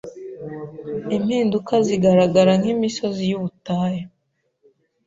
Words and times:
impinduka 1.15 1.73
zigaragara 1.87 2.51
nkimisozi 2.61 3.23
yubutayu 3.31 4.03